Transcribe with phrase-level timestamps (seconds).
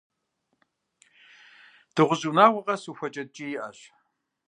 [1.93, 3.79] Дыгъужь унагъуэ къэс ухуэкӏэ ткӏий иӏэщ.